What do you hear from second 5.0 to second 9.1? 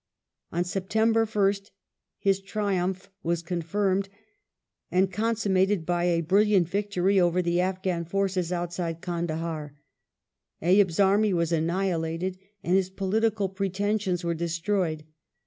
^ consummated by a brilliant victory over the Afghan forces outside .~Z^